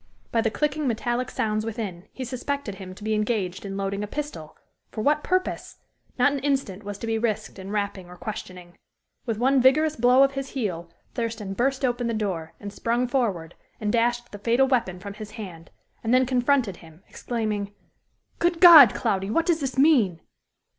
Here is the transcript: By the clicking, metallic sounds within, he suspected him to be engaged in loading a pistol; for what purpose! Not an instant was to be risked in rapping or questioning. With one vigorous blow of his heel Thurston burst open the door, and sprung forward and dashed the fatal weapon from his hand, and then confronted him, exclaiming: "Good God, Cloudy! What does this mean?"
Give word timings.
By 0.31 0.41
the 0.41 0.49
clicking, 0.49 0.87
metallic 0.87 1.29
sounds 1.29 1.63
within, 1.63 2.07
he 2.11 2.25
suspected 2.25 2.73
him 2.81 2.95
to 2.95 3.03
be 3.03 3.13
engaged 3.13 3.63
in 3.65 3.77
loading 3.77 4.01
a 4.03 4.07
pistol; 4.07 4.57
for 4.89 5.01
what 5.01 5.23
purpose! 5.23 5.77
Not 6.17 6.31
an 6.31 6.39
instant 6.39 6.81
was 6.83 6.97
to 6.97 7.05
be 7.05 7.19
risked 7.19 7.59
in 7.59 7.69
rapping 7.69 8.09
or 8.09 8.17
questioning. 8.17 8.75
With 9.27 9.37
one 9.37 9.61
vigorous 9.61 9.95
blow 9.95 10.23
of 10.23 10.31
his 10.31 10.49
heel 10.57 10.89
Thurston 11.13 11.53
burst 11.53 11.85
open 11.85 12.07
the 12.07 12.15
door, 12.15 12.53
and 12.59 12.73
sprung 12.73 13.07
forward 13.07 13.53
and 13.79 13.93
dashed 13.93 14.31
the 14.31 14.39
fatal 14.39 14.65
weapon 14.67 14.99
from 14.99 15.13
his 15.13 15.33
hand, 15.37 15.69
and 16.03 16.11
then 16.11 16.25
confronted 16.25 16.77
him, 16.77 17.03
exclaiming: 17.07 17.71
"Good 18.39 18.59
God, 18.59 18.95
Cloudy! 18.95 19.29
What 19.29 19.45
does 19.45 19.59
this 19.59 19.77
mean?" 19.77 20.19